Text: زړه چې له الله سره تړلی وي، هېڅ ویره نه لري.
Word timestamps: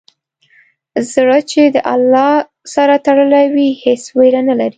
زړه 1.11 1.39
چې 1.51 1.61
له 1.73 1.81
الله 1.93 2.31
سره 2.73 2.95
تړلی 3.05 3.45
وي، 3.53 3.69
هېڅ 3.83 4.03
ویره 4.17 4.41
نه 4.49 4.55
لري. 4.59 4.69